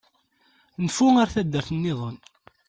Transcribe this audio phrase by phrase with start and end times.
[0.85, 2.17] Nfu ar taddart-nniḍen.